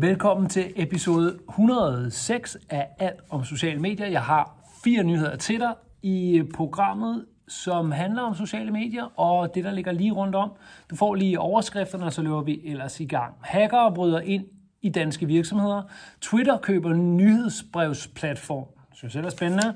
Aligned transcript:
Velkommen 0.00 0.48
til 0.48 0.72
episode 0.76 1.38
106 1.48 2.56
af 2.70 2.88
Alt 2.98 3.20
om 3.30 3.44
sociale 3.44 3.80
medier. 3.80 4.06
Jeg 4.06 4.22
har 4.22 4.58
fire 4.84 5.04
nyheder 5.04 5.36
til 5.36 5.60
dig 5.60 5.74
i 6.02 6.38
øh, 6.38 6.44
programmet, 6.54 7.26
som 7.48 7.90
handler 7.90 8.22
om 8.22 8.34
sociale 8.34 8.70
medier 8.70 9.20
og 9.20 9.54
det, 9.54 9.64
der 9.64 9.70
ligger 9.70 9.92
lige 9.92 10.12
rundt 10.12 10.34
om. 10.34 10.50
Du 10.90 10.96
får 10.96 11.14
lige 11.14 11.40
overskrifterne, 11.40 12.04
og 12.04 12.12
så 12.12 12.22
løber 12.22 12.42
vi 12.42 12.60
ellers 12.64 13.00
i 13.00 13.04
gang. 13.04 13.34
Hackere 13.40 13.94
bryder 13.94 14.20
ind 14.20 14.44
i 14.82 14.88
danske 14.88 15.26
virksomheder. 15.26 15.82
Twitter 16.20 16.58
køber 16.58 16.92
nyhedsbrevsplatform. 16.92 18.66
Det 18.90 18.96
synes 18.96 19.14
jeg 19.14 19.24
er 19.24 19.28
spændende. 19.28 19.74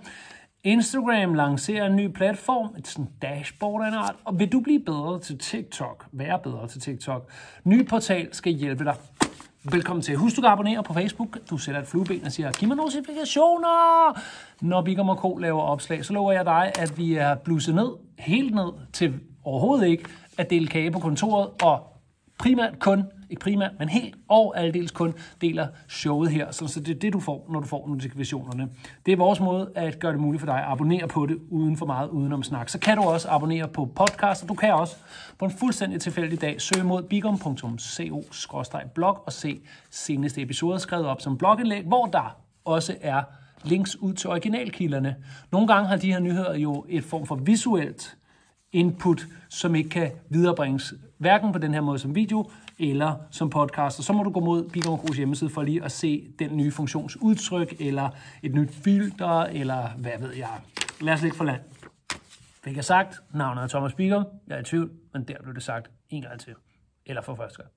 Instagram 0.64 1.34
lancerer 1.34 1.86
en 1.86 1.96
ny 1.96 2.12
platform, 2.12 2.74
et 2.78 2.86
sådan 2.86 3.10
dashboard 3.22 3.84
af 3.84 3.88
en 3.88 3.94
art. 3.94 4.14
Og 4.24 4.38
vil 4.38 4.52
du 4.52 4.60
blive 4.60 4.80
bedre 4.80 5.20
til 5.20 5.38
TikTok, 5.38 6.06
være 6.12 6.38
bedre 6.38 6.68
til 6.68 6.80
TikTok, 6.80 7.30
ny 7.64 7.88
portal 7.88 8.34
skal 8.34 8.52
hjælpe 8.52 8.84
dig. 8.84 8.96
Velkommen 9.70 10.02
til. 10.02 10.16
Husk, 10.16 10.36
du 10.36 10.40
kan 10.40 10.50
abonnere 10.50 10.82
på 10.82 10.92
Facebook. 10.92 11.38
Du 11.50 11.58
sætter 11.58 11.80
et 11.80 11.86
flueben 11.86 12.24
og 12.24 12.32
siger, 12.32 12.52
giv 12.52 12.68
mig 12.68 12.76
notifikationer. 12.76 14.20
Når 14.60 14.82
Bigger 14.82 15.08
og 15.08 15.36
K 15.36 15.40
laver 15.40 15.62
opslag, 15.62 16.04
så 16.04 16.12
lover 16.12 16.32
jeg 16.32 16.44
dig, 16.44 16.72
at 16.78 16.98
vi 16.98 17.14
er 17.14 17.34
blusset 17.34 17.74
ned, 17.74 17.88
helt 18.18 18.54
ned 18.54 18.72
til 18.92 19.20
overhovedet 19.44 19.86
ikke 19.86 20.04
at 20.38 20.50
dele 20.50 20.66
kage 20.66 20.90
på 20.90 20.98
kontoret, 20.98 21.48
og 21.62 21.80
primært 22.38 22.78
kun 22.78 23.04
ikke 23.32 23.40
primært, 23.40 23.70
men 23.78 23.88
helt 23.88 24.14
og 24.28 24.58
aldeles 24.58 24.90
kun 24.90 25.14
deler 25.40 25.66
showet 25.88 26.30
her. 26.30 26.50
Så, 26.50 26.80
det 26.80 26.96
er 26.96 26.98
det, 26.98 27.12
du 27.12 27.20
får, 27.20 27.46
når 27.50 27.60
du 27.60 27.66
får 27.66 27.88
notifikationerne. 27.88 28.68
Det 29.06 29.12
er 29.12 29.16
vores 29.16 29.40
måde 29.40 29.70
at 29.74 29.98
gøre 29.98 30.12
det 30.12 30.20
muligt 30.20 30.40
for 30.40 30.46
dig 30.46 30.58
at 30.58 30.64
abonnere 30.66 31.08
på 31.08 31.26
det 31.26 31.38
uden 31.50 31.76
for 31.76 31.86
meget 31.86 32.08
udenom 32.08 32.42
snak. 32.42 32.68
Så 32.68 32.78
kan 32.78 32.96
du 32.96 33.02
også 33.02 33.28
abonnere 33.28 33.68
på 33.68 33.84
podcast, 33.84 34.42
og 34.42 34.48
du 34.48 34.54
kan 34.54 34.74
også 34.74 34.96
på 35.38 35.44
en 35.44 35.50
fuldstændig 35.50 36.00
tilfældig 36.00 36.40
dag 36.40 36.60
søge 36.60 36.84
mod 36.84 37.02
bigom.co-blog 37.02 39.22
og 39.26 39.32
se 39.32 39.60
seneste 39.90 40.42
episoder 40.42 40.78
skrevet 40.78 41.06
op 41.06 41.20
som 41.20 41.38
blogindlæg, 41.38 41.84
hvor 41.84 42.06
der 42.06 42.36
også 42.64 42.96
er 43.00 43.22
links 43.64 43.96
ud 43.96 44.14
til 44.14 44.30
originalkilderne. 44.30 45.16
Nogle 45.52 45.66
gange 45.66 45.88
har 45.88 45.96
de 45.96 46.12
her 46.12 46.20
nyheder 46.20 46.54
jo 46.54 46.84
et 46.88 47.04
form 47.04 47.26
for 47.26 47.34
visuelt 47.34 48.16
input, 48.72 49.26
som 49.48 49.74
ikke 49.74 49.90
kan 49.90 50.10
viderebringes 50.28 50.94
hverken 51.18 51.52
på 51.52 51.58
den 51.58 51.74
her 51.74 51.80
måde 51.80 51.98
som 51.98 52.14
video, 52.14 52.50
eller 52.82 53.16
som 53.30 53.50
podcast. 53.50 53.98
Og 53.98 54.04
så 54.04 54.12
må 54.12 54.22
du 54.22 54.30
gå 54.30 54.40
mod 54.40 54.70
Bigum 54.70 54.98
Gros 54.98 55.16
hjemmeside 55.16 55.50
for 55.50 55.62
lige 55.62 55.84
at 55.84 55.92
se 55.92 56.28
den 56.38 56.56
nye 56.56 56.70
funktionsudtryk, 56.70 57.74
eller 57.80 58.10
et 58.42 58.54
nyt 58.54 58.70
filter, 58.70 59.40
eller 59.40 59.88
hvad 59.96 60.12
ved 60.20 60.34
jeg. 60.34 60.60
Lad 61.00 61.14
os 61.14 61.22
ikke 61.22 61.36
for 61.36 61.44
land. 61.44 61.60
Fik 62.64 62.76
jeg 62.76 62.84
sagt, 62.84 63.20
navnet 63.34 63.62
er 63.62 63.68
Thomas 63.68 63.94
Bigum. 63.94 64.24
Jeg 64.48 64.56
er 64.56 64.60
i 64.60 64.64
tvivl, 64.64 64.90
men 65.12 65.24
der 65.24 65.34
blev 65.42 65.54
det 65.54 65.62
sagt 65.62 65.90
en 66.10 66.22
gang 66.22 66.40
til. 66.40 66.54
Eller 67.06 67.22
for 67.22 67.34
første 67.34 67.62
gang. 67.62 67.70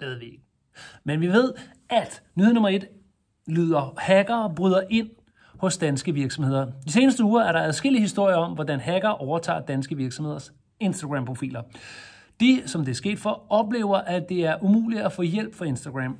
Det 0.00 0.08
ved 0.08 0.18
vi 0.18 0.24
ikke. 0.24 0.42
Men 1.04 1.20
vi 1.20 1.28
ved, 1.28 1.54
at 1.90 2.22
nyhed 2.34 2.52
nummer 2.52 2.68
et 2.68 2.88
lyder, 3.46 3.94
hacker 3.98 4.54
bryder 4.56 4.82
ind 4.90 5.08
hos 5.58 5.78
danske 5.78 6.14
virksomheder. 6.14 6.66
De 6.86 6.92
seneste 6.92 7.24
uger 7.24 7.42
er 7.42 7.52
der 7.52 7.60
adskillige 7.60 8.02
historier 8.02 8.36
om, 8.36 8.52
hvordan 8.52 8.80
hacker 8.80 9.08
overtager 9.08 9.60
danske 9.60 9.96
virksomheders 9.96 10.52
Instagram-profiler. 10.80 11.62
De, 12.40 12.62
som 12.66 12.84
det 12.84 12.90
er 12.90 12.94
sket 12.94 13.18
for, 13.18 13.42
oplever, 13.48 13.96
at 13.96 14.28
det 14.28 14.46
er 14.46 14.56
umuligt 14.62 15.02
at 15.02 15.12
få 15.12 15.22
hjælp 15.22 15.54
fra 15.54 15.64
Instagram. 15.64 16.16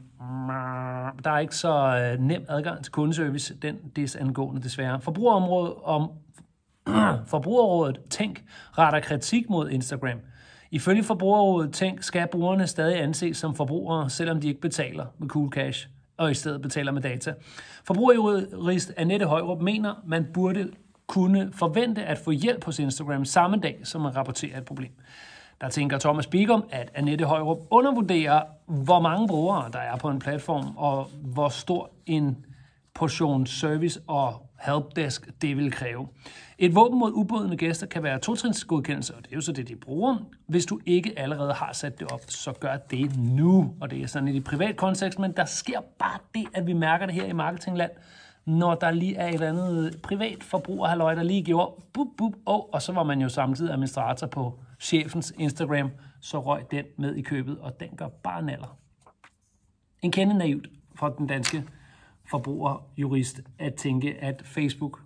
Der 1.25 1.31
er 1.31 1.39
ikke 1.39 1.57
så 1.57 1.99
øh, 1.99 2.21
nem 2.21 2.45
adgang 2.49 2.85
til 2.85 2.93
kundeservice, 2.93 3.55
den 3.55 3.77
desangående 3.97 4.63
desværre. 4.63 5.01
Forbrugerområdet 5.01 5.75
om 5.85 6.11
Forbrugerrådet 7.27 8.01
Tænk 8.11 8.45
retter 8.79 9.01
kritik 9.01 9.51
mod 9.51 9.71
Instagram. 9.71 10.19
Ifølge 10.71 11.05
Forbrugerrådet 11.05 11.73
Tænk 11.73 12.03
skal 12.03 12.29
brugerne 12.33 12.67
stadig 12.67 13.03
anses 13.03 13.37
som 13.37 13.55
forbrugere, 13.55 14.11
selvom 14.11 14.41
de 14.41 14.49
ikke 14.49 14.61
betaler 14.61 15.07
med 15.19 15.29
cool 15.29 15.53
cash 15.53 15.89
og 16.17 16.31
i 16.31 16.35
stedet 16.35 16.63
betaler 16.63 16.93
med 16.93 17.03
data. 17.03 17.35
Forbrugerjurist 17.85 18.93
Annette 18.97 19.27
Højrup 19.27 19.61
mener, 19.61 19.95
man 20.07 20.27
burde 20.35 20.71
kunne 21.07 21.53
forvente 21.53 22.05
at 22.05 22.19
få 22.19 22.31
hjælp 22.31 22.65
hos 22.65 22.79
Instagram 22.79 23.25
samme 23.25 23.57
dag, 23.57 23.81
som 23.85 24.01
man 24.01 24.17
rapporterer 24.17 24.59
et 24.59 24.65
problem. 24.65 24.91
Der 25.61 25.69
tænker 25.69 25.99
Thomas 25.99 26.27
Bigum, 26.27 26.65
at 26.71 26.91
Annette 26.95 27.25
Højrup 27.25 27.59
undervurderer, 27.71 28.43
hvor 28.67 29.01
mange 29.01 29.29
brugere 29.29 29.71
der 29.73 29.79
er 29.79 29.97
på 29.97 30.09
en 30.09 30.19
platform, 30.19 30.77
og 30.77 31.11
hvor 31.23 31.49
stor 31.49 31.91
en 32.07 32.47
portion 32.95 33.47
service 33.47 34.01
og 34.07 34.49
helpdesk 34.61 35.29
det 35.43 35.57
vil 35.57 35.73
kræve. 35.73 36.09
Et 36.59 36.75
våben 36.75 36.99
mod 36.99 37.13
ubådende 37.15 37.57
gæster 37.57 37.87
kan 37.87 38.03
være 38.03 38.19
totrinsgodkendelse, 38.19 39.15
og 39.15 39.23
det 39.23 39.33
er 39.33 39.37
jo 39.37 39.41
så 39.41 39.53
det, 39.53 39.69
de 39.69 39.77
bruger. 39.77 40.17
Hvis 40.47 40.67
du 40.67 40.81
ikke 40.87 41.19
allerede 41.19 41.53
har 41.53 41.73
sat 41.73 42.01
det 42.01 42.13
op, 42.13 42.21
så 42.29 42.53
gør 42.53 42.77
det 42.77 43.19
nu. 43.19 43.75
Og 43.81 43.91
det 43.91 44.03
er 44.03 44.07
sådan 44.07 44.29
i 44.29 44.33
det 44.33 44.45
privat 44.45 44.77
kontekst, 44.77 45.19
men 45.19 45.33
der 45.33 45.45
sker 45.45 45.81
bare 45.99 46.19
det, 46.35 46.45
at 46.55 46.67
vi 46.67 46.73
mærker 46.73 47.07
det 47.07 47.15
her 47.15 47.25
i 47.25 47.33
marketingland, 47.33 47.91
når 48.45 48.75
der 48.75 48.91
lige 48.91 49.17
er 49.17 49.35
et 49.35 49.41
andet 49.41 49.99
privat 50.03 50.43
forbrugerhalløj, 50.43 51.15
der 51.15 51.23
lige 51.23 51.43
gjorde 51.43 51.73
bup, 51.93 52.09
bup, 52.19 52.33
oh, 52.47 52.61
og 52.73 52.83
så 52.83 52.93
var 52.93 53.03
man 53.03 53.21
jo 53.21 53.29
samtidig 53.29 53.73
administrator 53.73 54.27
på 54.27 54.59
chefens 54.79 55.35
Instagram, 55.39 55.91
så 56.21 56.41
røg 56.41 56.71
den 56.71 56.85
med 56.97 57.15
i 57.15 57.23
købet, 57.23 57.59
og 57.59 57.81
den 57.81 57.89
gør 57.97 58.09
bare 58.09 58.43
naller. 58.43 58.79
En 60.03 60.13
kende 60.13 60.39
naivt 60.39 60.69
for 60.95 61.09
den 61.09 61.27
danske 61.27 61.65
forbrugerjurist 62.31 63.41
at 63.59 63.75
tænke, 63.75 64.15
at 64.15 64.43
Facebook, 64.45 65.01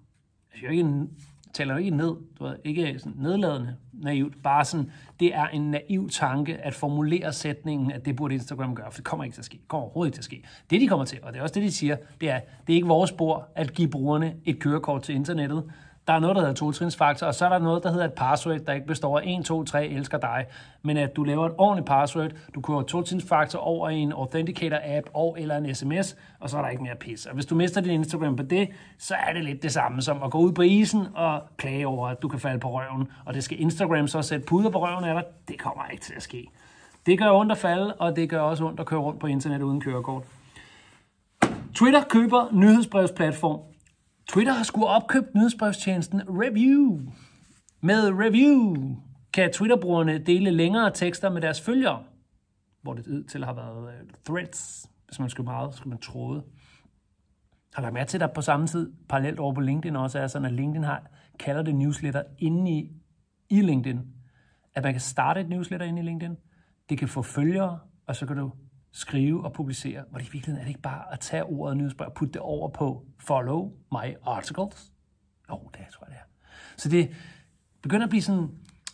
altså 0.53 0.67
jeg 0.67 0.75
ikke, 0.75 1.09
taler 1.53 1.75
jo 1.75 1.79
ikke 1.79 1.97
ned, 1.97 2.17
du 2.39 2.45
ved, 2.45 2.57
ikke 2.65 2.99
sådan 2.99 3.13
nedladende 3.17 3.77
naivt, 3.93 4.43
bare 4.43 4.65
sådan, 4.65 4.91
det 5.21 5.35
er 5.35 5.47
en 5.47 5.71
naiv 5.71 6.09
tanke 6.11 6.57
at 6.57 6.75
formulere 6.75 7.33
sætningen, 7.33 7.93
at 7.93 8.05
det 8.05 8.17
burde 8.17 8.35
Instagram 8.35 8.75
gøre, 8.75 8.93
for 8.93 8.97
det 8.97 9.05
kommer 9.05 9.25
ikke 9.25 9.35
til 9.35 9.41
at 9.41 9.45
ske. 9.45 9.59
Det 9.59 9.69
kommer 9.69 9.85
overhovedet 9.85 10.09
ikke 10.09 10.17
til 10.17 10.21
at 10.21 10.25
ske. 10.25 10.45
Det, 10.71 10.81
de 10.81 10.89
kommer 10.89 11.05
til, 11.05 11.19
og 11.23 11.33
det 11.33 11.39
er 11.39 11.43
også 11.43 11.55
det, 11.55 11.63
de 11.63 11.73
siger, 11.73 11.97
det 12.21 12.31
er, 12.31 12.41
det 12.67 12.73
er 12.73 12.77
ikke 12.77 12.89
vores 12.89 13.11
spor 13.11 13.49
at 13.55 13.75
give 13.75 13.89
brugerne 13.89 14.37
et 14.45 14.59
kørekort 14.59 15.03
til 15.03 15.15
internettet. 15.15 15.73
Der 16.07 16.13
er 16.13 16.19
noget, 16.19 16.37
der 16.37 16.43
hedder 16.43 16.55
totrinsfaktor, 16.55 17.27
og 17.27 17.35
så 17.35 17.45
er 17.45 17.49
der 17.49 17.59
noget, 17.59 17.83
der 17.83 17.91
hedder 17.91 18.05
et 18.05 18.13
password, 18.13 18.59
der 18.59 18.73
ikke 18.73 18.87
består 18.87 19.19
af 19.19 19.23
1, 19.27 19.45
2, 19.45 19.65
3, 19.65 19.87
elsker 19.87 20.19
dig, 20.19 20.47
men 20.83 20.97
at 20.97 21.17
du 21.17 21.25
laver 21.25 21.47
et 21.47 21.53
ordentligt 21.59 21.87
password, 21.87 22.31
du 22.55 22.61
kører 22.61 22.83
totrinsfaktor 22.83 23.59
over 23.59 23.89
en 23.89 24.13
Authenticator-app 24.13 25.11
og 25.15 25.37
eller 25.39 25.57
en 25.57 25.75
sms, 25.75 26.17
og 26.41 26.51
så 26.51 26.59
er 26.59 26.63
der 26.63 26.69
ikke 26.69 26.83
mere 26.83 26.95
pis. 26.95 27.27
Og 27.27 27.35
hvis 27.35 27.47
du 27.47 27.55
mister 27.55 27.81
din 27.81 27.91
Instagram 27.91 28.37
på 28.37 28.43
det, 28.43 28.69
så 28.99 29.15
er 29.29 29.33
det 29.33 29.45
lidt 29.45 29.63
det 29.63 29.73
samme 29.73 30.03
som 30.03 30.23
at 30.23 30.31
gå 30.31 30.39
ud 30.39 30.53
på 30.53 30.63
isen 30.63 31.07
og 31.15 31.43
klage 31.57 31.87
over, 31.87 32.09
at 32.09 32.23
du 32.23 32.29
kan 32.29 32.41
falde 32.41 32.61
på 32.61 32.71
røven, 32.71 33.09
og 33.25 33.35
det 33.35 33.45
skal 33.45 33.61
Instagram 33.61 34.09
så 34.09 34.23
sætte 34.23 34.47
puder 34.47 34.71
på 34.71 34.87
røven 34.87 35.05
af 35.05 35.15
dig. 35.15 35.25
Det 35.49 35.59
kommer 35.59 35.85
ikke 35.93 36.05
til 36.05 36.15
at 36.17 36.23
ske. 36.23 36.49
Det 37.07 37.19
gør 37.19 37.31
ondt 37.31 37.53
at 37.53 37.59
falde, 37.59 37.95
og 37.95 38.17
det 38.17 38.31
gør 38.31 38.41
også 38.41 38.65
ondt 38.65 38.81
at 38.81 38.87
køre 38.87 39.01
rundt 39.01 39.21
på 39.21 39.27
internet 39.27 39.63
uden 39.63 39.81
kørekort. 39.81 40.23
Twitter 41.75 42.03
køber 42.05 42.49
nyhedsbrevsplatform 42.53 43.61
Twitter 44.33 44.53
har 44.53 44.63
skulle 44.63 44.87
opkøbt 44.87 45.35
nyhedsbrevstjenesten 45.35 46.23
Review. 46.29 47.01
Med 47.81 48.11
Review 48.11 48.97
kan 49.33 49.53
Twitter-brugerne 49.53 50.19
dele 50.19 50.51
længere 50.51 50.91
tekster 50.95 51.31
med 51.31 51.41
deres 51.41 51.61
følgere, 51.61 52.05
hvor 52.83 52.95
det 52.95 53.27
til 53.31 53.45
har 53.45 53.53
været 53.53 53.95
øh, 53.95 54.09
threads, 54.25 54.91
hvis 55.07 55.19
man 55.19 55.31
skal 55.31 55.45
meget, 55.45 55.75
skal 55.75 55.89
man 55.89 55.99
tråde. 55.99 56.43
Har 57.75 57.83
lagt 57.83 57.95
mærke 57.95 58.09
til, 58.09 58.17
at 58.17 58.21
der 58.21 58.27
på 58.27 58.41
samme 58.41 58.67
tid, 58.67 58.93
parallelt 59.09 59.39
over 59.39 59.55
på 59.55 59.61
LinkedIn 59.61 59.97
også 59.97 60.19
er 60.19 60.27
sådan, 60.27 60.47
at 60.47 60.53
LinkedIn 60.53 60.85
har, 60.85 61.03
kalder 61.39 61.63
det 61.63 61.75
newsletter 61.75 62.23
inde 62.39 62.71
i, 62.71 62.91
i 63.51 63.61
LinkedIn. 63.61 64.01
At 64.75 64.83
man 64.83 64.93
kan 64.93 65.01
starte 65.01 65.41
et 65.41 65.49
newsletter 65.49 65.87
inde 65.87 66.03
i 66.03 66.05
LinkedIn. 66.05 66.37
Det 66.89 66.99
kan 66.99 67.09
få 67.09 67.23
følgere, 67.23 67.79
og 68.07 68.17
så 68.17 68.27
kan 68.27 68.37
du 68.37 68.53
skrive 68.93 69.45
og 69.45 69.53
publicere, 69.53 70.03
hvor 70.11 70.19
det 70.19 70.29
i 70.29 70.33
virkeligheden 70.33 70.61
er 70.61 70.65
det 70.65 70.69
ikke 70.69 70.81
bare 70.81 71.13
at 71.13 71.21
tage 71.21 71.45
ordet 71.45 71.77
nyhedsbrev 71.77 72.09
og 72.09 72.15
putte 72.15 72.33
det 72.33 72.41
over 72.41 72.69
på 72.69 73.05
follow 73.19 73.73
my 73.93 74.15
articles? 74.25 74.93
Jo, 75.49 75.55
oh, 75.55 75.61
det 75.73 75.81
tror 75.93 76.07
jeg, 76.07 76.11
det 76.11 76.19
er. 76.21 76.27
Så 76.77 76.89
det 76.89 77.11
begynder 77.83 78.07
at 78.07 78.11
blive 78.11 78.23
sådan 78.23 78.49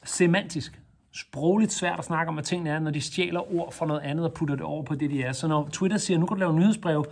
semantisk, 0.05 0.83
sprogligt 1.13 1.73
svært 1.73 1.99
at 1.99 2.05
snakke 2.05 2.29
om, 2.29 2.35
hvad 2.35 2.45
tingene 2.45 2.71
er, 2.71 2.79
når 2.79 2.91
de 2.91 3.01
stjæler 3.01 3.55
ord 3.55 3.73
fra 3.73 3.87
noget 3.87 4.01
andet 4.01 4.25
og 4.25 4.35
putter 4.35 4.55
det 4.55 4.65
over 4.65 4.83
på 4.83 4.95
det, 4.95 5.11
de 5.11 5.23
er. 5.23 5.33
Så 5.33 5.49
når 5.49 5.69
Twitter 5.73 5.99
siger, 5.99 6.19
nu 6.19 6.27
kan 6.27 6.35
du 6.35 6.41
lave 6.41 6.55
nyhedsbrev 6.55 7.05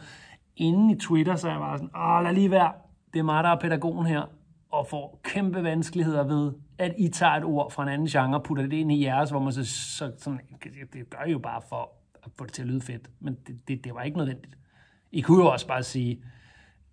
inden 0.57 0.91
i 0.91 0.99
Twitter, 0.99 1.37
så 1.37 1.49
er 1.49 1.53
jeg 1.53 1.61
bare 1.61 1.79
sådan, 1.79 1.97
åh, 1.97 2.25
lad 2.25 2.33
lige 2.33 2.51
være. 2.51 2.73
Det 3.13 3.19
er 3.19 3.23
mig, 3.23 3.45
der 3.45 3.51
er 3.51 3.61
pædagogen 3.61 4.07
her, 4.07 4.23
og 4.71 4.87
får 4.87 5.21
kæmpe 5.25 5.63
vanskeligheder 5.63 6.25
ved, 6.25 6.53
at 6.79 6.95
I 6.99 7.09
tager 7.09 7.33
et 7.33 7.45
ord 7.45 7.71
fra 7.71 7.83
en 7.83 7.89
anden 7.89 8.09
genre 8.09 8.39
og 8.39 8.43
putter 8.43 8.63
det 8.65 8.73
ind 8.73 8.93
i 8.93 9.05
jeres, 9.05 9.31
hvor 9.31 9.41
man 9.41 9.53
så, 9.53 9.65
så 9.65 10.13
sådan, 10.19 10.41
det 10.93 11.11
gør 11.11 11.31
jo 11.31 11.39
bare 11.39 11.63
for 11.69 11.93
at 12.27 12.33
få 12.39 12.45
det 12.45 12.53
til 12.53 12.63
at 12.63 12.69
lyde 12.69 12.81
fedt, 12.81 13.11
men 13.21 13.37
det, 13.47 13.69
det, 13.69 13.85
det 13.85 13.95
var 13.95 14.03
ikke 14.03 14.17
nødvendigt. 14.17 14.59
I 15.13 15.21
kunne 15.21 15.45
jo 15.45 15.51
også 15.51 15.67
bare 15.67 15.83
sige 15.83 16.25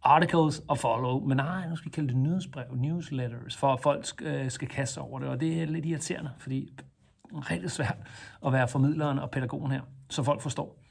articles 0.03 0.63
og 0.67 0.77
follow, 0.77 1.19
men 1.19 1.37
nej, 1.37 1.69
nu 1.69 1.75
skal 1.75 1.85
vi 1.85 1.93
kalde 1.95 2.07
det 2.07 2.17
nyhedsbrev, 2.17 2.75
newsletters, 2.75 3.57
for 3.57 3.73
at 3.73 3.79
folk 3.79 4.05
øh, 4.21 4.51
skal 4.51 4.67
kaste 4.67 5.01
over 5.01 5.19
det, 5.19 5.29
og 5.29 5.39
det 5.39 5.61
er 5.61 5.65
lidt 5.65 5.85
irriterende, 5.85 6.31
fordi 6.37 6.73
det 6.77 6.85
er 7.35 7.51
rigtig 7.51 7.71
svært 7.71 7.97
at 8.45 8.53
være 8.53 8.67
formidleren 8.67 9.19
og 9.19 9.31
pædagogen 9.31 9.71
her, 9.71 9.81
så 10.09 10.23
folk 10.23 10.41
forstår. 10.41 10.82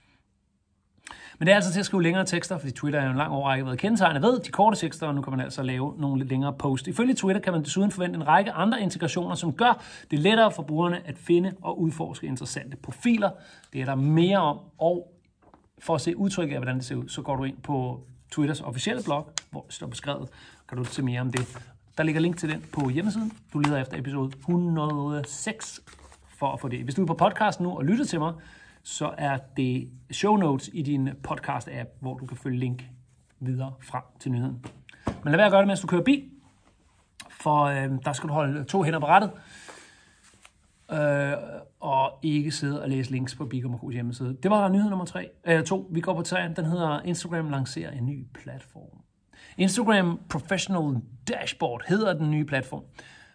Men 1.43 1.47
det 1.47 1.53
er 1.53 1.57
altså 1.57 1.73
til 1.73 1.81
at 1.81 1.87
skrive 1.87 2.03
længere 2.03 2.25
tekster, 2.25 2.59
fordi 2.59 2.73
Twitter 2.73 3.01
er 3.01 3.05
jo 3.05 3.11
en 3.11 3.17
lang 3.17 3.33
årrække 3.33 3.65
været 3.67 3.79
kendetegnet 3.79 4.23
ved 4.23 4.41
de 4.41 4.51
korte 4.51 4.77
tekster, 4.77 5.07
og 5.07 5.15
nu 5.15 5.23
kan 5.23 5.31
man 5.31 5.41
altså 5.41 5.63
lave 5.63 5.95
nogle 5.99 6.19
lidt 6.19 6.29
længere 6.29 6.53
post. 6.53 6.87
Ifølge 6.87 7.15
Twitter 7.15 7.41
kan 7.41 7.53
man 7.53 7.63
desuden 7.63 7.91
forvente 7.91 8.17
en 8.17 8.27
række 8.27 8.53
andre 8.53 8.83
integrationer, 8.83 9.35
som 9.35 9.53
gør 9.53 9.83
det 10.11 10.19
lettere 10.19 10.51
for 10.51 10.63
brugerne 10.63 11.09
at 11.09 11.19
finde 11.19 11.53
og 11.63 11.81
udforske 11.81 12.27
interessante 12.27 12.77
profiler. 12.77 13.31
Det 13.73 13.81
er 13.81 13.85
der 13.85 13.95
mere 13.95 14.39
om, 14.39 14.59
og 14.79 15.13
for 15.79 15.95
at 15.95 16.01
se 16.01 16.17
udtrykket 16.17 16.55
af, 16.55 16.61
hvordan 16.61 16.77
det 16.77 16.85
ser 16.85 16.97
ud, 16.97 17.09
så 17.09 17.23
går 17.23 17.37
du 17.37 17.45
ind 17.45 17.57
på 17.63 18.01
Twitters 18.31 18.61
officielle 18.61 19.03
blog, 19.03 19.33
hvor 19.51 19.61
det 19.61 19.75
står 19.75 19.87
beskrevet. 19.87 20.29
Kan 20.69 20.79
du 20.79 20.85
se 20.85 21.03
mere 21.03 21.21
om 21.21 21.33
det. 21.33 21.59
Der 21.99 22.05
ligger 22.05 22.21
link 22.21 22.37
til 22.37 22.49
den 22.49 22.65
på 22.73 22.89
hjemmesiden. 22.89 23.33
Du 23.53 23.59
leder 23.59 23.81
efter 23.81 23.99
episode 23.99 24.33
106 24.39 25.81
for 26.39 26.53
at 26.53 26.61
få 26.61 26.69
det. 26.69 26.85
Hvis 26.85 26.95
du 26.95 27.03
er 27.03 27.07
på 27.07 27.15
podcast 27.15 27.61
nu 27.61 27.77
og 27.77 27.85
lytter 27.85 28.05
til 28.05 28.19
mig, 28.19 28.33
så 28.83 29.15
er 29.19 29.39
det 29.57 29.89
show 30.11 30.37
notes 30.37 30.71
i 30.73 30.83
din 30.83 31.09
podcast-app, 31.29 31.89
hvor 32.01 32.19
du 32.19 32.27
kan 32.27 32.37
følge 32.37 32.59
link 32.59 32.85
videre 33.41 33.75
frem 33.81 34.03
til 34.21 34.33
nyheden. 34.33 34.67
Men 35.07 35.31
lad 35.31 35.37
være 35.37 35.47
at 35.47 35.53
gøre 35.53 35.61
det, 35.61 35.69
mens 35.69 35.81
du 35.81 35.87
kører 35.87 36.03
bil, 36.03 36.31
for 37.31 37.63
øh, 37.63 37.91
der 38.05 38.13
skal 38.13 38.29
du 38.29 38.35
holde 38.35 38.65
to 38.65 38.83
hænder 38.83 39.01
på 39.01 39.07
rettet, 39.07 39.31
øh, 40.93 41.33
og 41.81 42.19
ikke 42.23 42.51
sidde 42.51 42.83
og 42.83 42.89
læse 42.89 43.11
links 43.11 43.35
på 43.35 43.47
Big 43.47 43.65
hjemmeside. 43.93 44.37
Det 44.43 44.51
var 44.51 44.69
nyhed 44.69 44.91
nummer 44.91 45.05
tre. 45.05 45.29
Øh, 45.45 45.65
to. 45.65 45.89
Vi 45.91 46.01
går 46.01 46.15
på 46.15 46.23
træen. 46.23 46.57
Den 46.57 46.65
hedder 46.65 47.01
Instagram 47.01 47.51
lancerer 47.51 47.91
en 47.91 48.07
ny 48.07 48.27
platform. 48.35 49.03
Instagram 49.57 50.21
Professional 50.29 51.01
Dashboard 51.29 51.83
hedder 51.87 52.13
den 52.13 52.31
nye 52.31 52.45
platform, 52.45 52.83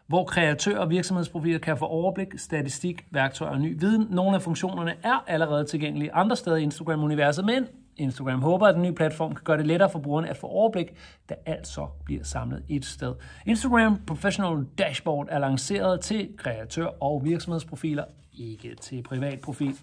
hvor 0.07 0.25
kreatører 0.25 0.79
og 0.79 0.89
virksomhedsprofiler 0.89 1.59
kan 1.59 1.77
få 1.77 1.85
overblik, 1.85 2.27
statistik, 2.37 3.05
værktøjer 3.11 3.51
og 3.51 3.61
ny 3.61 3.79
viden. 3.79 4.07
Nogle 4.09 4.35
af 4.35 4.41
funktionerne 4.41 4.95
er 5.03 5.23
allerede 5.27 5.65
tilgængelige 5.65 6.13
andre 6.13 6.35
steder 6.35 6.57
i 6.57 6.63
Instagram-universet, 6.63 7.45
men 7.45 7.67
Instagram 7.97 8.41
håber, 8.41 8.67
at 8.67 8.75
den 8.75 8.83
nye 8.83 8.93
platform 8.93 9.35
kan 9.35 9.43
gøre 9.43 9.57
det 9.57 9.67
lettere 9.67 9.89
for 9.89 9.99
brugerne 9.99 10.29
at 10.29 10.37
få 10.37 10.47
overblik, 10.47 10.93
da 11.29 11.35
alt 11.45 11.67
så 11.67 11.87
bliver 12.05 12.23
samlet 12.23 12.63
et 12.69 12.85
sted. 12.85 13.15
Instagram 13.45 14.01
Professional 14.07 14.65
Dashboard 14.77 15.27
er 15.31 15.39
lanceret 15.39 16.01
til 16.01 16.29
kreatør- 16.37 17.03
og 17.03 17.21
virksomhedsprofiler, 17.25 18.03
ikke 18.33 18.75
til 18.75 19.03
privatprofil. 19.03 19.75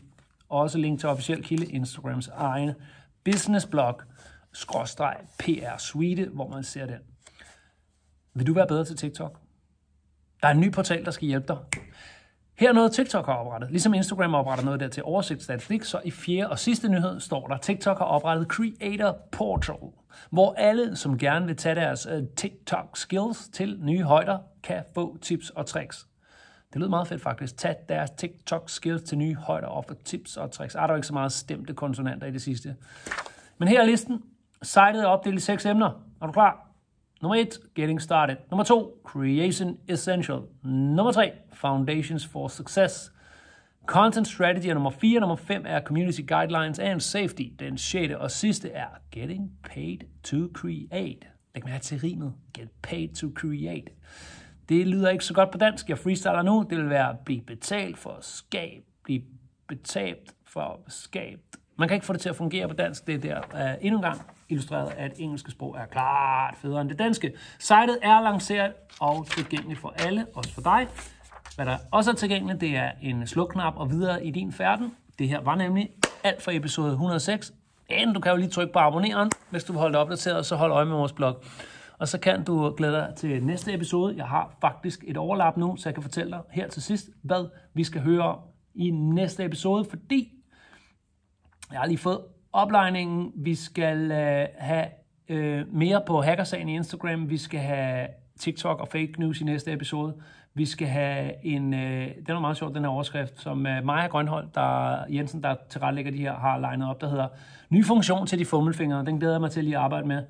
Også 0.49 0.79
link 0.79 1.00
til 1.00 1.09
officiel 1.09 1.43
kilde 1.43 1.67
Instagrams 1.67 2.29
egen 2.29 2.73
business 3.25 3.67
blog, 3.67 4.00
skråstreg 4.53 5.17
PR 5.38 5.79
Suite, 5.79 6.29
hvor 6.32 6.49
man 6.49 6.62
ser 6.65 6.87
den. 6.87 6.99
Vil 8.35 8.47
du 8.47 8.55
være 8.55 8.67
bedre 8.67 8.85
til 8.85 8.97
TikTok? 8.97 9.44
Der 10.44 10.50
er 10.50 10.55
en 10.55 10.61
ny 10.61 10.73
portal, 10.73 11.05
der 11.05 11.11
skal 11.11 11.29
hjælpe 11.29 11.46
dig. 11.49 11.56
Her 12.58 12.69
er 12.69 12.73
noget, 12.73 12.93
TikTok 12.93 13.26
har 13.26 13.32
oprettet. 13.32 13.70
Ligesom 13.70 13.94
Instagram 13.94 14.31
har 14.31 14.38
oprettet 14.38 14.64
noget 14.64 14.81
der 14.81 14.88
til 14.88 15.02
oversigtsstatistik, 15.02 15.85
så 15.85 16.00
i 16.05 16.11
fjerde 16.11 16.50
og 16.50 16.58
sidste 16.58 16.88
nyhed 16.88 17.20
står 17.20 17.46
der, 17.46 17.56
TikTok 17.56 17.99
har 17.99 18.05
oprettet 18.05 18.49
Creator 18.49 19.19
Portal, 19.32 19.76
hvor 20.31 20.55
alle, 20.56 20.96
som 20.96 21.19
gerne 21.19 21.46
vil 21.46 21.56
tage 21.56 21.75
deres 21.75 22.06
øh, 22.11 22.23
TikTok 22.37 22.96
skills 22.96 23.49
til 23.49 23.79
nye 23.82 24.02
højder, 24.02 24.38
kan 24.62 24.82
få 24.94 25.17
tips 25.23 25.50
og 25.50 25.67
tricks. 25.67 26.06
Det 26.73 26.76
lyder 26.76 26.91
meget 26.91 27.08
fedt 27.08 27.23
faktisk. 27.23 27.56
Tag 27.56 27.76
deres 27.88 28.11
TikTok 28.11 28.70
skills 28.70 29.02
til 29.02 29.19
nye 29.19 29.35
højder 29.35 29.69
og 29.69 29.85
få 29.88 29.94
tips 30.05 30.37
og 30.37 30.50
tricks. 30.50 30.75
Er 30.75 30.87
der 30.87 30.94
ikke 30.94 31.06
så 31.06 31.12
meget 31.14 31.32
stemte 31.32 31.75
konsonanter 31.75 32.26
i 32.26 32.31
det 32.31 32.43
sidste. 32.43 32.76
Men 33.58 33.69
her 33.69 33.81
er 33.81 33.87
listen. 33.87 34.23
Sitet 34.62 35.02
er 35.02 35.06
opdelt 35.06 35.37
i 35.37 35.41
seks 35.41 35.67
emner. 35.67 35.91
Er 36.23 36.26
du 36.26 36.32
klar? 36.32 36.63
Nummer 37.25 37.37
1, 37.37 37.59
Getting 37.75 38.03
Started. 38.03 38.37
Nummer 38.50 38.65
2, 38.65 39.00
Creation 39.05 39.79
Essential. 39.88 40.43
Nummer 40.62 41.12
3, 41.12 41.31
Foundations 41.53 42.26
for 42.26 42.49
Success. 42.49 43.11
Content 43.87 44.26
Strategy 44.26 44.67
er 44.67 44.75
nummer 44.75 44.91
4. 44.91 45.21
Nummer 45.21 45.37
5 45.37 45.62
er 45.67 45.81
Community 45.81 46.21
Guidelines 46.21 46.79
and 46.79 47.00
Safety. 47.00 47.43
Den 47.59 47.79
6. 47.79 48.15
og 48.15 48.31
sidste 48.31 48.71
er 48.71 48.87
Getting 49.11 49.50
Paid 49.62 49.99
to 50.25 50.37
Create. 50.55 51.26
Læg 51.55 51.65
mærke 51.65 51.85
til 51.85 52.00
rimet. 52.00 52.32
Get 52.55 52.69
paid 52.82 53.09
to 53.09 53.29
create. 53.35 53.93
Det 54.69 54.87
lyder 54.87 55.11
ikke 55.11 55.25
så 55.25 55.35
godt 55.35 55.50
på 55.50 55.59
dansk. 55.59 55.88
Jeg 55.88 55.99
freestyler 55.99 56.43
nu. 56.43 56.67
Det 56.70 56.79
vil 56.79 56.91
være 56.91 57.17
blive 57.25 57.43
betalt 57.43 57.99
for 57.99 58.11
at 58.11 58.25
skabe. 58.25 58.85
Blive 59.05 59.23
betalt 59.69 60.35
for 60.47 60.61
at 60.87 60.93
skabe. 60.93 61.43
Man 61.77 61.88
kan 61.88 61.94
ikke 61.94 62.06
få 62.06 62.12
det 62.12 62.20
til 62.20 62.29
at 62.29 62.37
fungere 62.37 62.69
på 62.69 62.75
dansk. 62.75 63.06
Det 63.06 63.25
er 63.25 63.41
der 63.50 63.75
uh, 63.77 63.85
endnu 63.85 63.99
en 63.99 64.03
gang 64.03 64.20
illustreret, 64.55 64.93
at 64.97 65.12
engelske 65.19 65.51
sprog 65.51 65.77
er 65.77 65.87
klart 65.87 66.55
federe 66.56 66.81
end 66.81 66.89
det 66.89 66.99
danske. 66.99 67.33
Sitet 67.59 67.99
er 68.03 68.21
lanceret 68.21 68.73
og 69.01 69.27
tilgængeligt 69.27 69.81
for 69.81 69.95
alle, 69.99 70.27
også 70.35 70.55
for 70.55 70.61
dig. 70.61 70.87
Hvad 71.56 71.67
der 71.67 71.79
også 71.91 72.11
er 72.11 72.15
tilgængeligt, 72.15 72.61
det 72.61 72.77
er 72.77 72.91
en 73.03 73.27
slukknap 73.27 73.77
og 73.77 73.91
videre 73.91 74.27
i 74.27 74.31
din 74.31 74.53
færden. 74.53 74.95
Det 75.19 75.29
her 75.29 75.41
var 75.41 75.55
nemlig 75.55 75.91
alt 76.25 76.43
for 76.43 76.51
episode 76.51 76.91
106. 76.91 77.53
Men 77.91 78.15
du 78.15 78.21
kan 78.21 78.33
jo 78.33 78.37
lige 78.37 78.49
trykke 78.49 78.73
på 78.73 78.79
abonneren, 78.79 79.31
hvis 79.51 79.65
du 79.65 79.73
vil 79.73 79.81
holde 79.81 79.93
dig 79.93 80.01
opdateret, 80.01 80.47
så 80.47 80.56
hold 80.56 80.73
øje 80.73 80.85
med 80.85 80.97
vores 80.97 81.12
blog. 81.12 81.43
Og 81.99 82.09
så 82.09 82.19
kan 82.19 82.45
du 82.45 82.75
glæde 82.77 82.93
dig 82.93 83.12
til 83.17 83.45
næste 83.45 83.75
episode. 83.75 84.17
Jeg 84.17 84.27
har 84.27 84.56
faktisk 84.61 85.05
et 85.06 85.17
overlap 85.17 85.56
nu, 85.56 85.77
så 85.77 85.89
jeg 85.89 85.95
kan 85.95 86.03
fortælle 86.03 86.31
dig 86.31 86.41
her 86.51 86.69
til 86.69 86.83
sidst, 86.83 87.09
hvad 87.23 87.49
vi 87.75 87.85
skal 87.85 88.01
høre 88.01 88.23
om 88.23 88.39
i 88.75 88.91
næste 88.91 89.45
episode, 89.45 89.85
fordi 89.85 90.33
jeg 91.73 91.81
har 91.81 91.87
lige 91.87 91.99
fået 91.99 92.21
oplejningen. 92.55 93.33
Vi 93.35 93.55
skal 93.55 94.11
øh, 94.11 94.47
have 94.59 94.87
øh, 95.29 95.75
mere 95.75 96.03
på 96.06 96.21
hackersagen 96.21 96.69
i 96.69 96.75
Instagram. 96.75 97.31
Vi 97.31 97.37
skal 97.37 97.61
have 97.61 98.09
TikTok 98.39 98.81
og 98.81 98.89
fake 98.89 99.12
news 99.19 99.41
i 99.41 99.45
næste 99.45 99.73
episode. 99.73 100.15
Vi 100.55 100.67
skal 100.67 100.89
have 100.89 101.47
en, 101.47 101.75
øh, 101.75 102.09
den 102.27 102.37
er 102.37 102.41
meget 102.41 102.56
sjov, 102.56 102.75
den 102.75 102.83
her 102.85 102.89
overskrift, 102.89 103.41
som 103.41 103.67
øh, 103.67 103.85
Maja 103.85 104.06
Grønhold, 104.06 104.49
der, 104.55 104.99
Jensen, 105.09 105.43
der 105.43 105.55
tilrettelægger 105.69 106.12
de 106.12 106.19
her, 106.19 106.35
har 106.35 106.59
legnet 106.59 106.89
op, 106.89 107.01
der 107.01 107.09
hedder 107.09 107.29
Ny 107.71 107.85
funktion 107.85 108.27
til 108.27 108.39
de 108.39 108.45
fummelfingre. 108.45 109.05
Den 109.05 109.19
glæder 109.19 109.35
jeg 109.35 109.41
mig 109.41 109.51
til 109.51 109.65
lige 109.65 109.77
at 109.77 109.83
arbejde 109.83 110.06
med. 110.06 110.23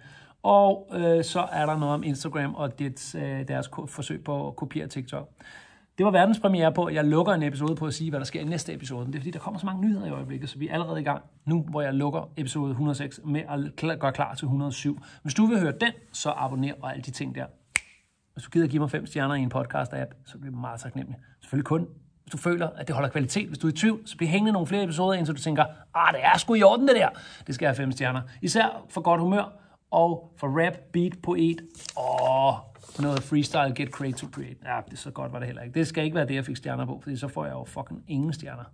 Og 0.43 0.91
øh, 0.95 1.25
så 1.25 1.47
er 1.53 1.67
der 1.67 1.79
noget 1.79 1.95
om 1.95 2.03
Instagram 2.03 2.55
og 2.55 2.79
dets, 2.79 3.15
øh, 3.15 3.49
deres 3.49 3.71
forsøg 3.89 4.25
på 4.25 4.49
at 4.49 4.57
kopiere 4.57 4.87
TikTok. 4.87 5.31
Det 5.99 6.07
var 6.07 6.11
verdenspremiere 6.11 6.73
på, 6.73 6.85
at 6.85 6.95
jeg 6.95 7.05
lukker 7.05 7.33
en 7.33 7.43
episode 7.43 7.77
på 7.77 7.87
at 7.87 7.95
sige, 7.95 8.11
hvad 8.11 8.21
der 8.21 8.27
sker 8.27 8.41
i 8.41 8.45
næste 8.45 8.75
episode. 8.75 9.07
Det 9.07 9.15
er 9.15 9.19
fordi, 9.19 9.31
der 9.31 9.39
kommer 9.39 9.61
så 9.61 9.67
mange 9.67 9.83
nyheder 9.83 10.07
i 10.07 10.11
øjeblikket, 10.11 10.51
så 10.51 10.59
vi 10.59 10.69
er 10.69 10.73
allerede 10.73 11.01
i 11.01 11.05
gang 11.05 11.23
nu, 11.45 11.63
hvor 11.71 11.83
jeg 11.83 11.95
lukker 11.95 12.31
episode 12.37 12.71
106 12.71 13.21
med 13.25 13.43
at 13.89 13.99
gøre 14.01 14.13
klar 14.13 14.35
til 14.35 14.45
107. 14.45 15.01
Hvis 15.23 15.35
du 15.35 15.47
vil 15.47 15.61
høre 15.61 15.73
den, 15.81 15.93
så 16.13 16.33
abonner 16.37 16.73
og 16.83 16.91
alle 16.91 17.03
de 17.03 17.11
ting 17.11 17.35
der. 17.35 17.47
Hvis 18.33 18.45
du 18.45 18.51
gider 18.51 18.67
give 18.67 18.81
mig 18.81 18.91
fem 18.91 19.07
stjerner 19.07 19.35
i 19.35 19.41
en 19.41 19.53
podcast-app, 19.55 20.23
så 20.27 20.39
bliver 20.39 20.51
det 20.51 20.61
meget 20.61 20.81
taknemmelig. 20.81 21.21
Selvfølgelig 21.41 21.67
kun, 21.67 21.87
hvis 22.23 22.33
du 22.33 22.39
føler, 22.39 22.69
at 22.69 22.87
det 22.89 22.95
holder 22.95 23.09
kvalitet. 23.09 23.49
Hvis 23.49 23.59
du 23.59 23.67
er 23.67 23.73
i 23.73 23.75
tvivl, 23.75 24.09
så 24.09 24.17
bliver 24.17 24.31
hængende 24.31 24.53
nogle 24.53 24.67
flere 24.67 24.85
episoder, 24.85 25.13
indtil 25.13 25.35
du 25.35 25.41
tænker, 25.41 25.65
ah, 25.95 26.15
det 26.15 26.25
er 26.25 26.39
sgu 26.39 26.55
i 26.55 26.63
orden 26.63 26.89
det 26.89 26.97
der. 26.97 27.09
Det 27.47 27.55
skal 27.55 27.67
have 27.67 27.77
fem 27.77 27.93
stjerner. 27.93 28.21
Især 28.43 28.85
for 28.89 29.01
godt 29.01 29.21
humør, 29.21 29.64
og 29.95 30.33
for 30.37 30.65
rap, 30.65 30.77
beat, 30.93 31.13
poet 31.23 31.61
og 31.97 32.59
noget 32.99 33.23
freestyle, 33.23 33.75
get 33.75 33.89
create 33.89 34.19
to 34.19 34.27
create. 34.33 34.57
Ja, 34.65 34.81
det 34.91 34.99
så 34.99 35.11
godt 35.11 35.33
var 35.33 35.39
det 35.39 35.47
heller 35.47 35.63
ikke. 35.63 35.75
Det 35.75 35.87
skal 35.87 36.05
ikke 36.05 36.17
være 36.17 36.27
det, 36.27 36.35
jeg 36.35 36.45
fik 36.45 36.57
stjerner 36.57 36.87
på, 36.87 37.01
fordi 37.03 37.17
så 37.17 37.29
får 37.29 37.45
jeg 37.45 37.53
jo 37.53 37.65
fucking 37.65 38.05
ingen 38.09 38.33
stjerner. 38.33 38.65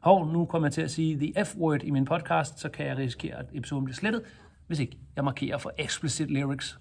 Hov, 0.00 0.32
nu 0.32 0.44
kommer 0.44 0.68
jeg 0.68 0.72
til 0.72 0.82
at 0.82 0.90
sige 0.90 1.16
the 1.16 1.44
F-word 1.44 1.82
i 1.82 1.90
min 1.90 2.04
podcast, 2.04 2.60
så 2.60 2.68
kan 2.68 2.86
jeg 2.86 2.96
risikere, 2.98 3.36
at 3.36 3.46
episoden 3.52 3.84
bliver 3.84 3.94
slettet, 3.96 4.22
hvis 4.66 4.78
ikke 4.78 4.98
jeg 5.16 5.24
markerer 5.24 5.58
for 5.58 5.72
explicit 5.78 6.30
lyrics. 6.30 6.78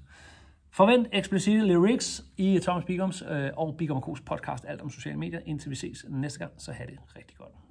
Forvent 0.71 1.07
explicit 1.13 1.63
lyrics 1.63 2.25
i 2.37 2.59
Thomas 2.63 2.85
Bigums 2.85 3.23
øh, 3.29 3.49
og 3.57 3.75
Bigum 3.77 3.97
K's 3.97 4.23
podcast, 4.25 4.65
alt 4.67 4.81
om 4.81 4.89
sociale 4.89 5.19
medier, 5.19 5.39
indtil 5.45 5.69
vi 5.69 5.75
ses 5.75 6.05
næste 6.09 6.39
gang, 6.39 6.51
så 6.57 6.71
have 6.71 6.87
det 6.87 6.97
rigtig 7.15 7.37
godt. 7.37 7.66